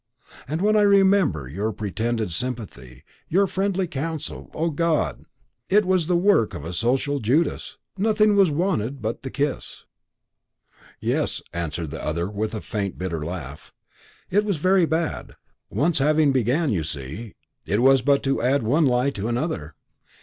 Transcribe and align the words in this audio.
And 0.47 0.63
when 0.63 0.75
I 0.75 0.81
remember 0.81 1.47
your 1.47 1.71
pretended 1.71 2.31
sympathy, 2.31 3.03
your 3.29 3.45
friendly 3.45 3.85
counsel 3.85 4.49
O 4.55 4.71
God! 4.71 5.25
it 5.69 5.85
was 5.85 6.07
the 6.07 6.15
work 6.17 6.55
of 6.55 6.65
a 6.65 6.73
social 6.73 7.19
Judas; 7.19 7.77
nothing 7.99 8.35
was 8.35 8.49
wanted 8.49 8.99
but 8.99 9.21
the 9.21 9.29
kiss." 9.29 9.83
"Yes," 10.99 11.43
the 11.53 11.55
other 12.03 12.23
answered 12.25 12.35
with 12.35 12.55
a 12.55 12.61
faint 12.61 12.97
bitter 12.97 13.23
laugh; 13.23 13.75
"it 14.31 14.43
was 14.43 14.57
very 14.57 14.87
bad. 14.87 15.35
Once 15.69 15.99
having 15.99 16.31
begun, 16.31 16.71
you 16.71 16.81
see, 16.83 17.35
it 17.67 17.83
was 17.83 18.01
but 18.01 18.23
to 18.23 18.41
add 18.41 18.63
one 18.63 18.87
lie 18.87 19.11
to 19.11 19.27
another. 19.27 19.75